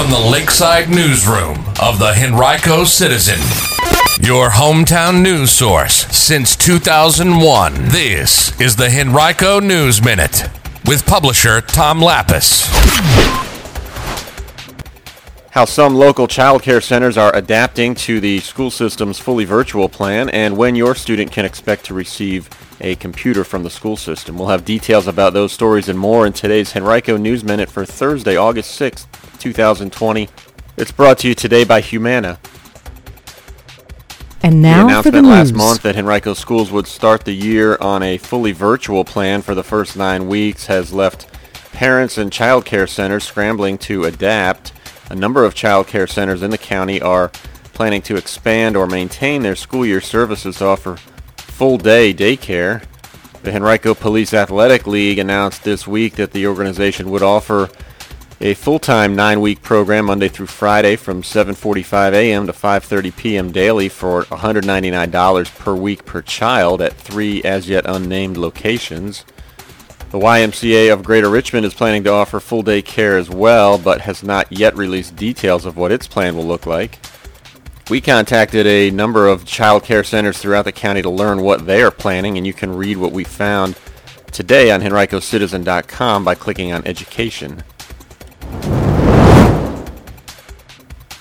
from 0.00 0.10
the 0.10 0.30
Lakeside 0.30 0.88
Newsroom 0.88 1.58
of 1.78 1.98
the 1.98 2.14
Henrico 2.16 2.84
Citizen, 2.84 3.38
your 4.26 4.48
hometown 4.48 5.20
news 5.20 5.50
source 5.50 6.06
since 6.06 6.56
2001. 6.56 7.74
This 7.88 8.58
is 8.58 8.76
the 8.76 8.88
Henrico 8.88 9.60
News 9.60 10.02
Minute 10.02 10.48
with 10.86 11.04
publisher 11.04 11.60
Tom 11.60 12.00
Lappas. 12.00 12.66
How 15.50 15.66
some 15.66 15.94
local 15.94 16.26
child 16.26 16.62
care 16.62 16.80
centers 16.80 17.18
are 17.18 17.36
adapting 17.36 17.94
to 17.96 18.20
the 18.20 18.40
school 18.40 18.70
system's 18.70 19.18
fully 19.18 19.44
virtual 19.44 19.90
plan, 19.90 20.30
and 20.30 20.56
when 20.56 20.76
your 20.76 20.94
student 20.94 21.30
can 21.30 21.44
expect 21.44 21.84
to 21.84 21.92
receive 21.92 22.48
a 22.80 22.94
computer 22.96 23.44
from 23.44 23.62
the 23.64 23.70
school 23.70 23.98
system. 23.98 24.38
We'll 24.38 24.48
have 24.48 24.64
details 24.64 25.06
about 25.06 25.34
those 25.34 25.52
stories 25.52 25.90
and 25.90 25.98
more 25.98 26.26
in 26.26 26.32
today's 26.32 26.74
Henrico 26.74 27.18
News 27.18 27.44
Minute 27.44 27.68
for 27.68 27.84
Thursday, 27.84 28.36
August 28.36 28.80
6th, 28.80 29.06
2020. 29.40 30.28
It's 30.76 30.92
brought 30.92 31.18
to 31.18 31.28
you 31.28 31.34
today 31.34 31.64
by 31.64 31.80
Humana. 31.80 32.38
And 34.42 34.62
now 34.62 34.86
the 34.86 35.02
for 35.02 35.10
the 35.10 35.18
announcement 35.18 35.26
news. 35.26 35.52
last 35.52 35.54
month 35.54 35.82
that 35.82 35.96
Henrico 35.96 36.34
schools 36.34 36.70
would 36.70 36.86
start 36.86 37.24
the 37.24 37.34
year 37.34 37.76
on 37.80 38.02
a 38.02 38.16
fully 38.18 38.52
virtual 38.52 39.04
plan 39.04 39.42
for 39.42 39.54
the 39.54 39.64
first 39.64 39.96
nine 39.96 40.28
weeks 40.28 40.66
has 40.66 40.92
left 40.92 41.26
parents 41.72 42.16
and 42.16 42.32
child 42.32 42.64
care 42.64 42.86
centers 42.86 43.24
scrambling 43.24 43.78
to 43.78 44.04
adapt. 44.04 44.72
A 45.10 45.14
number 45.16 45.44
of 45.44 45.54
child 45.54 45.86
care 45.88 46.06
centers 46.06 46.42
in 46.42 46.50
the 46.50 46.58
county 46.58 47.02
are 47.02 47.28
planning 47.74 48.02
to 48.02 48.16
expand 48.16 48.76
or 48.76 48.86
maintain 48.86 49.42
their 49.42 49.56
school 49.56 49.84
year 49.84 50.00
services 50.00 50.56
to 50.58 50.64
offer 50.66 50.96
full 51.36 51.78
day 51.78 52.14
daycare. 52.14 52.84
The 53.42 53.54
Henrico 53.54 53.94
Police 53.94 54.34
Athletic 54.34 54.86
League 54.86 55.18
announced 55.18 55.64
this 55.64 55.86
week 55.86 56.16
that 56.16 56.32
the 56.32 56.46
organization 56.46 57.10
would 57.10 57.22
offer 57.22 57.70
a 58.42 58.54
full-time 58.54 59.14
nine-week 59.14 59.60
program 59.60 60.06
Monday 60.06 60.28
through 60.28 60.46
Friday 60.46 60.96
from 60.96 61.22
7:45 61.22 62.14
a.m. 62.14 62.46
to 62.46 62.52
5:30 62.54 63.14
p.m. 63.14 63.52
daily 63.52 63.90
for 63.90 64.24
$199 64.24 65.58
per 65.58 65.74
week 65.74 66.06
per 66.06 66.22
child 66.22 66.80
at 66.80 66.94
three 66.94 67.42
as 67.42 67.68
yet 67.68 67.84
unnamed 67.86 68.38
locations. 68.38 69.26
The 70.10 70.18
YMCA 70.18 70.90
of 70.90 71.04
Greater 71.04 71.28
Richmond 71.28 71.66
is 71.66 71.74
planning 71.74 72.02
to 72.04 72.10
offer 72.10 72.40
full-day 72.40 72.80
care 72.80 73.18
as 73.18 73.28
well, 73.28 73.76
but 73.76 74.00
has 74.00 74.22
not 74.22 74.50
yet 74.50 74.74
released 74.74 75.16
details 75.16 75.66
of 75.66 75.76
what 75.76 75.92
its 75.92 76.06
plan 76.06 76.34
will 76.34 76.46
look 76.46 76.64
like. 76.64 76.98
We 77.90 78.00
contacted 78.00 78.66
a 78.66 78.90
number 78.90 79.28
of 79.28 79.44
child 79.44 79.84
care 79.84 80.02
centers 80.02 80.38
throughout 80.38 80.64
the 80.64 80.72
county 80.72 81.02
to 81.02 81.10
learn 81.10 81.42
what 81.42 81.66
they 81.66 81.82
are 81.82 81.90
planning, 81.90 82.38
and 82.38 82.46
you 82.46 82.54
can 82.54 82.74
read 82.74 82.96
what 82.96 83.12
we 83.12 83.22
found 83.22 83.76
today 84.32 84.70
on 84.70 84.80
henricocitizen.com 84.80 86.24
by 86.24 86.34
clicking 86.34 86.72
on 86.72 86.86
education. 86.86 87.62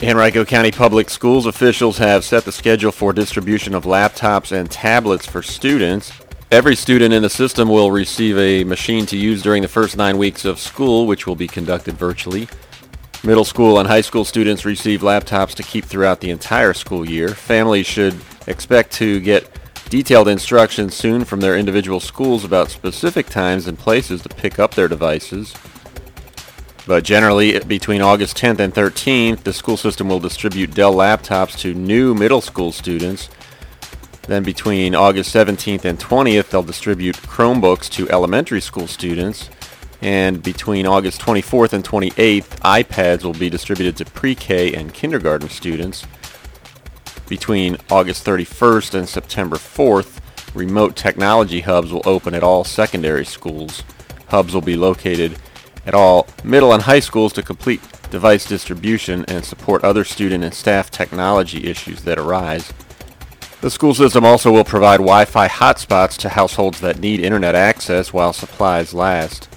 Henrico 0.01 0.45
County 0.45 0.71
Public 0.71 1.09
Schools 1.09 1.45
officials 1.45 1.97
have 1.97 2.23
set 2.23 2.45
the 2.45 2.53
schedule 2.53 2.93
for 2.93 3.11
distribution 3.11 3.75
of 3.75 3.83
laptops 3.83 4.53
and 4.53 4.71
tablets 4.71 5.25
for 5.25 5.41
students. 5.41 6.13
Every 6.51 6.77
student 6.77 7.13
in 7.13 7.21
the 7.21 7.29
system 7.29 7.67
will 7.67 7.91
receive 7.91 8.37
a 8.37 8.63
machine 8.63 9.05
to 9.07 9.17
use 9.17 9.41
during 9.41 9.61
the 9.61 9.67
first 9.67 9.97
nine 9.97 10.17
weeks 10.17 10.45
of 10.45 10.57
school, 10.57 11.05
which 11.05 11.27
will 11.27 11.35
be 11.35 11.47
conducted 11.47 11.97
virtually. 11.97 12.47
Middle 13.25 13.43
school 13.43 13.77
and 13.77 13.89
high 13.89 13.99
school 13.99 14.23
students 14.23 14.63
receive 14.63 15.01
laptops 15.01 15.53
to 15.55 15.63
keep 15.63 15.83
throughout 15.83 16.21
the 16.21 16.29
entire 16.29 16.73
school 16.73 17.07
year. 17.07 17.35
Families 17.35 17.85
should 17.85 18.15
expect 18.47 18.93
to 18.93 19.19
get 19.19 19.51
detailed 19.89 20.29
instructions 20.29 20.95
soon 20.95 21.25
from 21.25 21.41
their 21.41 21.57
individual 21.57 21.99
schools 21.99 22.45
about 22.45 22.69
specific 22.69 23.27
times 23.27 23.67
and 23.67 23.77
places 23.77 24.21
to 24.21 24.29
pick 24.29 24.59
up 24.59 24.75
their 24.75 24.87
devices. 24.87 25.53
But 26.89 27.03
generally, 27.03 27.59
between 27.59 28.01
August 28.01 28.35
10th 28.37 28.57
and 28.57 28.73
13th, 28.73 29.43
the 29.43 29.53
school 29.53 29.77
system 29.77 30.09
will 30.09 30.19
distribute 30.19 30.73
Dell 30.73 30.95
laptops 30.95 31.55
to 31.59 31.75
new 31.75 32.15
middle 32.15 32.41
school 32.41 32.71
students. 32.71 33.29
Then 34.23 34.41
between 34.41 34.95
August 34.95 35.31
17th 35.35 35.85
and 35.85 35.99
20th, 35.99 36.49
they'll 36.49 36.63
distribute 36.63 37.15
Chromebooks 37.17 37.91
to 37.91 38.09
elementary 38.09 38.59
school 38.59 38.87
students. 38.87 39.51
And 40.01 40.41
between 40.41 40.87
August 40.87 41.21
24th 41.21 41.73
and 41.73 41.83
28th, 41.83 42.57
iPads 42.61 43.23
will 43.23 43.33
be 43.33 43.51
distributed 43.51 43.95
to 43.97 44.05
pre-K 44.05 44.73
and 44.73 44.91
kindergarten 44.91 45.49
students. 45.49 46.07
Between 47.27 47.77
August 47.91 48.25
31st 48.25 48.95
and 48.95 49.07
September 49.07 49.57
4th, 49.57 50.21
remote 50.55 50.95
technology 50.95 51.59
hubs 51.59 51.93
will 51.93 52.01
open 52.05 52.33
at 52.33 52.41
all 52.41 52.63
secondary 52.63 53.25
schools. 53.25 53.83
Hubs 54.29 54.55
will 54.55 54.61
be 54.61 54.75
located 54.75 55.37
at 55.89 55.95
all 55.95 56.27
middle 56.43 56.71
and 56.71 56.83
high 56.83 56.99
schools 56.99 57.33
to 57.33 57.41
complete 57.41 57.81
device 58.11 58.45
distribution 58.45 59.25
and 59.27 59.43
support 59.43 59.83
other 59.83 60.03
student 60.03 60.43
and 60.43 60.53
staff 60.53 60.91
technology 60.91 61.65
issues 61.65 62.03
that 62.03 62.19
arise. 62.19 62.71
The 63.61 63.71
school 63.71 63.95
system 63.95 64.23
also 64.23 64.51
will 64.51 64.63
provide 64.63 64.97
Wi-Fi 64.97 65.47
hotspots 65.47 66.15
to 66.19 66.29
households 66.29 66.79
that 66.79 66.99
need 66.99 67.19
internet 67.19 67.55
access 67.55 68.13
while 68.13 68.33
supplies 68.33 68.93
last. 68.93 69.49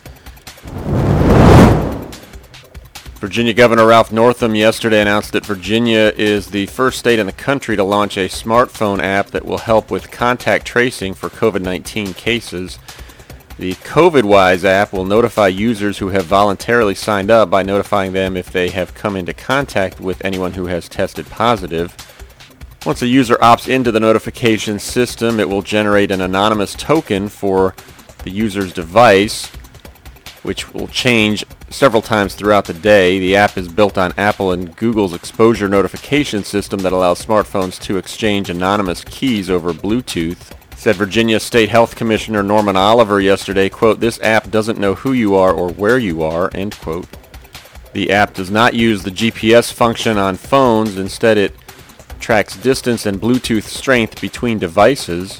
Virginia 3.20 3.53
Governor 3.53 3.87
Ralph 3.87 4.10
Northam 4.10 4.54
yesterday 4.54 5.00
announced 5.03 5.32
that 5.32 5.47
Virginia 5.47 6.12
is 6.16 6.50
the 6.50 6.66
first 6.66 6.99
state 6.99 7.20
in 7.20 7.26
the 7.26 7.32
country 7.32 7.76
to 7.76 7.84
launch 7.84 8.16
a 8.16 8.28
smartphone 8.28 9.00
app 9.00 9.28
that 9.28 9.44
will 9.44 9.59
help 9.59 9.91
with 9.91 10.10
contact 10.10 10.66
tracing 10.66 11.14
for 11.14 11.28
COVID-19 11.28 12.16
cases. 12.16 12.81
The 13.62 13.74
COVIDWise 13.74 14.64
app 14.64 14.92
will 14.92 15.04
notify 15.04 15.46
users 15.46 15.98
who 15.98 16.08
have 16.08 16.24
voluntarily 16.24 16.96
signed 16.96 17.30
up 17.30 17.48
by 17.48 17.62
notifying 17.62 18.12
them 18.12 18.36
if 18.36 18.50
they 18.50 18.70
have 18.70 18.92
come 18.92 19.14
into 19.14 19.32
contact 19.32 20.00
with 20.00 20.24
anyone 20.24 20.54
who 20.54 20.66
has 20.66 20.88
tested 20.88 21.30
positive. 21.30 21.94
Once 22.84 23.02
a 23.02 23.06
user 23.06 23.36
opts 23.36 23.68
into 23.68 23.92
the 23.92 24.00
notification 24.00 24.80
system, 24.80 25.38
it 25.38 25.48
will 25.48 25.62
generate 25.62 26.10
an 26.10 26.20
anonymous 26.20 26.74
token 26.74 27.28
for 27.28 27.76
the 28.24 28.32
user's 28.32 28.72
device, 28.72 29.46
which 30.42 30.74
will 30.74 30.88
change 30.88 31.44
several 31.70 32.02
times 32.02 32.34
throughout 32.34 32.64
the 32.64 32.74
day. 32.74 33.20
The 33.20 33.36
app 33.36 33.56
is 33.56 33.68
built 33.68 33.96
on 33.96 34.12
Apple 34.18 34.50
and 34.50 34.74
Google's 34.74 35.14
exposure 35.14 35.68
notification 35.68 36.42
system 36.42 36.80
that 36.80 36.92
allows 36.92 37.24
smartphones 37.24 37.80
to 37.82 37.96
exchange 37.96 38.50
anonymous 38.50 39.04
keys 39.04 39.48
over 39.48 39.72
Bluetooth. 39.72 40.50
Said 40.82 40.97
Virginia 40.97 41.38
State 41.38 41.69
Health 41.69 41.94
Commissioner 41.94 42.43
Norman 42.43 42.75
Oliver 42.75 43.20
yesterday, 43.20 43.69
quote, 43.69 44.00
this 44.00 44.20
app 44.20 44.50
doesn't 44.50 44.81
know 44.81 44.97
who 44.97 45.12
you 45.12 45.37
are 45.37 45.53
or 45.54 45.70
where 45.70 45.97
you 45.97 46.25
are, 46.25 46.50
end 46.54 46.76
quote. 46.76 47.06
The 47.93 48.10
app 48.10 48.34
does 48.34 48.50
not 48.50 48.75
use 48.75 49.04
the 49.04 49.12
GPS 49.12 49.72
function 49.72 50.19
on 50.19 50.34
phones. 50.34 50.98
Instead, 50.98 51.38
it 51.38 51.54
tracks 52.19 52.56
distance 52.56 53.06
and 53.06 53.20
Bluetooth 53.20 53.62
strength 53.62 54.20
between 54.20 54.59
devices. 54.59 55.38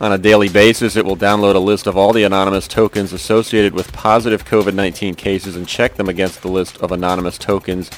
On 0.00 0.12
a 0.12 0.16
daily 0.16 0.48
basis, 0.48 0.96
it 0.96 1.04
will 1.04 1.14
download 1.14 1.56
a 1.56 1.58
list 1.58 1.86
of 1.86 1.98
all 1.98 2.14
the 2.14 2.24
anonymous 2.24 2.66
tokens 2.66 3.12
associated 3.12 3.74
with 3.74 3.92
positive 3.92 4.46
COVID-19 4.46 5.18
cases 5.18 5.56
and 5.56 5.68
check 5.68 5.96
them 5.96 6.08
against 6.08 6.40
the 6.40 6.48
list 6.48 6.78
of 6.78 6.90
anonymous 6.90 7.36
tokens 7.36 7.90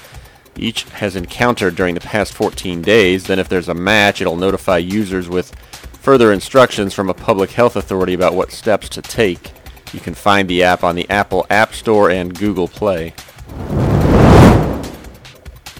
each 0.58 0.84
has 0.84 1.16
encountered 1.16 1.76
during 1.76 1.94
the 1.94 2.00
past 2.00 2.32
14 2.32 2.82
days. 2.82 3.24
Then 3.24 3.38
if 3.38 3.48
there's 3.48 3.68
a 3.68 3.74
match, 3.74 4.20
it'll 4.20 4.36
notify 4.36 4.78
users 4.78 5.28
with 5.28 5.54
further 6.06 6.32
instructions 6.32 6.94
from 6.94 7.10
a 7.10 7.14
public 7.14 7.50
health 7.50 7.74
authority 7.74 8.14
about 8.14 8.32
what 8.32 8.52
steps 8.52 8.88
to 8.88 9.02
take. 9.02 9.50
You 9.92 9.98
can 9.98 10.14
find 10.14 10.48
the 10.48 10.62
app 10.62 10.84
on 10.84 10.94
the 10.94 11.10
Apple 11.10 11.44
App 11.50 11.74
Store 11.74 12.10
and 12.10 12.32
Google 12.32 12.68
Play. 12.68 13.12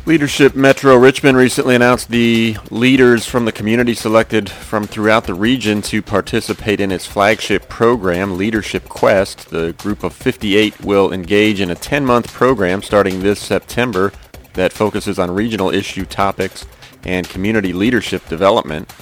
Leadership 0.05 0.57
Metro 0.57 0.97
Richmond 0.97 1.37
recently 1.37 1.77
announced 1.77 2.09
the 2.09 2.57
leaders 2.73 3.25
from 3.25 3.45
the 3.45 3.53
community 3.53 3.95
selected 3.95 4.51
from 4.51 4.89
throughout 4.89 5.27
the 5.27 5.35
region 5.35 5.81
to 5.83 6.03
participate 6.03 6.81
in 6.81 6.91
its 6.91 7.07
flagship 7.07 7.69
program, 7.69 8.37
Leadership 8.37 8.89
Quest. 8.89 9.51
The 9.51 9.75
group 9.75 10.03
of 10.03 10.13
58 10.13 10.81
will 10.85 11.13
engage 11.13 11.61
in 11.61 11.71
a 11.71 11.77
10-month 11.77 12.33
program 12.33 12.83
starting 12.83 13.21
this 13.21 13.39
September 13.39 14.11
that 14.55 14.73
focuses 14.73 15.21
on 15.21 15.31
regional 15.31 15.71
issue 15.71 16.05
topics 16.05 16.67
and 17.05 17.29
community 17.29 17.73
leadership 17.73 18.29
development. 18.29 18.93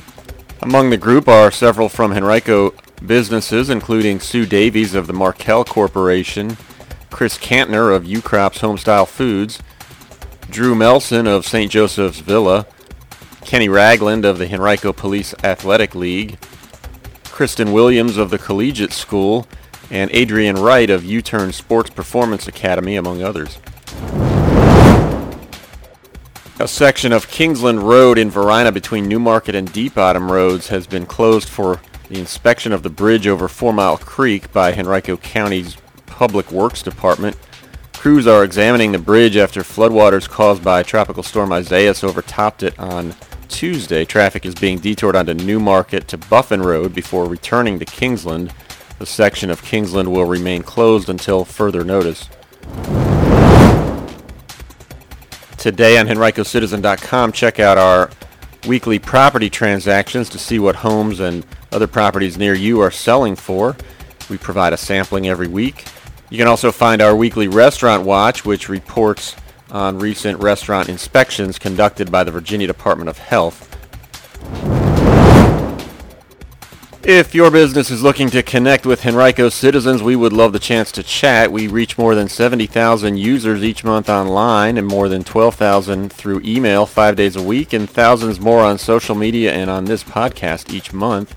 Among 0.64 0.88
the 0.88 0.96
group 0.96 1.28
are 1.28 1.50
several 1.50 1.90
from 1.90 2.14
Henrico 2.14 2.72
businesses, 3.04 3.68
including 3.68 4.18
Sue 4.18 4.46
Davies 4.46 4.94
of 4.94 5.06
the 5.06 5.12
Markel 5.12 5.62
Corporation, 5.62 6.56
Chris 7.10 7.36
Cantner 7.36 7.94
of 7.94 8.04
Ukrop's 8.04 8.62
Homestyle 8.62 9.06
Foods, 9.06 9.60
Drew 10.48 10.74
Melson 10.74 11.26
of 11.26 11.44
St. 11.44 11.70
Joseph's 11.70 12.20
Villa, 12.20 12.66
Kenny 13.44 13.68
Ragland 13.68 14.24
of 14.24 14.38
the 14.38 14.50
Henrico 14.50 14.94
Police 14.94 15.34
Athletic 15.44 15.94
League, 15.94 16.38
Kristen 17.24 17.74
Williams 17.74 18.16
of 18.16 18.30
the 18.30 18.38
Collegiate 18.38 18.94
School, 18.94 19.46
and 19.90 20.10
Adrian 20.14 20.56
Wright 20.56 20.88
of 20.88 21.04
U-Turn 21.04 21.52
Sports 21.52 21.90
Performance 21.90 22.48
Academy, 22.48 22.96
among 22.96 23.22
others. 23.22 23.58
A 26.64 26.66
section 26.66 27.12
of 27.12 27.28
Kingsland 27.28 27.82
Road 27.82 28.16
in 28.16 28.30
Varina 28.30 28.72
between 28.72 29.06
Newmarket 29.06 29.54
and 29.54 29.70
Deep 29.70 29.96
Bottom 29.96 30.32
Roads 30.32 30.68
has 30.68 30.86
been 30.86 31.04
closed 31.04 31.46
for 31.46 31.78
the 32.08 32.18
inspection 32.18 32.72
of 32.72 32.82
the 32.82 32.88
bridge 32.88 33.26
over 33.26 33.48
Four 33.48 33.74
Mile 33.74 33.98
Creek 33.98 34.50
by 34.50 34.72
Henrico 34.72 35.18
County's 35.18 35.76
Public 36.06 36.50
Works 36.50 36.82
Department. 36.82 37.36
Crews 37.92 38.26
are 38.26 38.42
examining 38.42 38.92
the 38.92 38.98
bridge 38.98 39.36
after 39.36 39.60
floodwaters 39.60 40.26
caused 40.26 40.64
by 40.64 40.82
Tropical 40.82 41.22
Storm 41.22 41.52
Isaias 41.52 42.02
overtopped 42.02 42.62
it 42.62 42.78
on 42.78 43.14
Tuesday. 43.48 44.06
Traffic 44.06 44.46
is 44.46 44.54
being 44.54 44.78
detoured 44.78 45.16
onto 45.16 45.34
Newmarket 45.34 46.08
to 46.08 46.16
Buffin 46.16 46.62
Road 46.62 46.94
before 46.94 47.26
returning 47.26 47.78
to 47.78 47.84
Kingsland. 47.84 48.54
The 48.98 49.04
section 49.04 49.50
of 49.50 49.62
Kingsland 49.62 50.10
will 50.10 50.24
remain 50.24 50.62
closed 50.62 51.10
until 51.10 51.44
further 51.44 51.84
notice. 51.84 52.30
Today 55.64 55.96
on 55.96 56.06
HenricoCitizen.com, 56.06 57.32
check 57.32 57.58
out 57.58 57.78
our 57.78 58.10
weekly 58.66 58.98
property 58.98 59.48
transactions 59.48 60.28
to 60.28 60.38
see 60.38 60.58
what 60.58 60.76
homes 60.76 61.20
and 61.20 61.46
other 61.72 61.86
properties 61.86 62.36
near 62.36 62.52
you 62.52 62.80
are 62.80 62.90
selling 62.90 63.34
for. 63.34 63.74
We 64.28 64.36
provide 64.36 64.74
a 64.74 64.76
sampling 64.76 65.26
every 65.26 65.48
week. 65.48 65.86
You 66.28 66.36
can 66.36 66.48
also 66.48 66.70
find 66.70 67.00
our 67.00 67.16
weekly 67.16 67.48
restaurant 67.48 68.04
watch, 68.04 68.44
which 68.44 68.68
reports 68.68 69.36
on 69.70 69.98
recent 69.98 70.38
restaurant 70.42 70.90
inspections 70.90 71.58
conducted 71.58 72.12
by 72.12 72.24
the 72.24 72.30
Virginia 72.30 72.66
Department 72.66 73.08
of 73.08 73.16
Health. 73.16 73.73
If 77.06 77.34
your 77.34 77.50
business 77.50 77.90
is 77.90 78.02
looking 78.02 78.30
to 78.30 78.42
connect 78.42 78.86
with 78.86 79.04
Henrico 79.04 79.50
citizens, 79.50 80.02
we 80.02 80.16
would 80.16 80.32
love 80.32 80.54
the 80.54 80.58
chance 80.58 80.90
to 80.92 81.02
chat. 81.02 81.52
We 81.52 81.66
reach 81.66 81.98
more 81.98 82.14
than 82.14 82.30
70,000 82.30 83.18
users 83.18 83.62
each 83.62 83.84
month 83.84 84.08
online 84.08 84.78
and 84.78 84.86
more 84.86 85.10
than 85.10 85.22
12,000 85.22 86.10
through 86.10 86.40
email 86.42 86.86
five 86.86 87.14
days 87.14 87.36
a 87.36 87.42
week 87.42 87.74
and 87.74 87.90
thousands 87.90 88.40
more 88.40 88.60
on 88.60 88.78
social 88.78 89.14
media 89.14 89.52
and 89.52 89.68
on 89.68 89.84
this 89.84 90.02
podcast 90.02 90.72
each 90.72 90.94
month. 90.94 91.36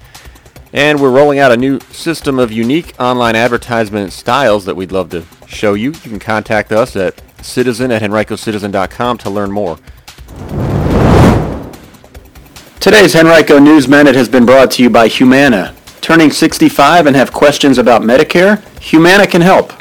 And 0.71 1.01
we're 1.01 1.11
rolling 1.11 1.39
out 1.39 1.51
a 1.51 1.57
new 1.57 1.81
system 1.91 2.39
of 2.39 2.49
unique 2.49 2.95
online 2.97 3.35
advertisement 3.35 4.13
styles 4.13 4.63
that 4.63 4.75
we'd 4.77 4.93
love 4.93 5.09
to 5.09 5.25
show 5.47 5.73
you. 5.73 5.91
You 5.91 5.99
can 5.99 6.19
contact 6.19 6.71
us 6.71 6.95
at 6.95 7.21
citizen 7.43 7.91
at 7.91 8.01
henricocitizen.com 8.01 9.17
to 9.17 9.29
learn 9.29 9.51
more. 9.51 9.79
Today's 12.87 13.15
Henrico 13.17 13.59
News 13.59 13.89
Minute 13.89 14.15
has 14.15 14.29
been 14.29 14.45
brought 14.45 14.71
to 14.71 14.81
you 14.81 14.89
by 14.89 15.09
Humana. 15.09 15.75
Turning 15.99 16.31
65 16.31 17.05
and 17.05 17.17
have 17.17 17.33
questions 17.33 17.77
about 17.77 18.01
Medicare? 18.01 18.61
Humana 18.79 19.27
can 19.27 19.41
help. 19.41 19.73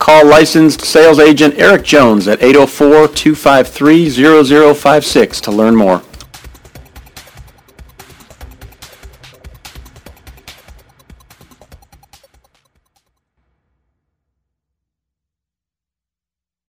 Call 0.00 0.26
licensed 0.26 0.80
sales 0.80 1.20
agent 1.20 1.54
Eric 1.56 1.84
Jones 1.84 2.26
at 2.26 2.40
804-253-0056 2.40 5.40
to 5.42 5.52
learn 5.52 5.76
more. 5.76 6.02